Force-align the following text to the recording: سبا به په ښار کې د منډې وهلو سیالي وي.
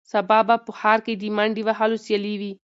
سبا 0.11 0.39
به 0.47 0.55
په 0.65 0.71
ښار 0.79 0.99
کې 1.05 1.13
د 1.17 1.23
منډې 1.37 1.63
وهلو 1.65 1.97
سیالي 2.05 2.35
وي. 2.41 2.51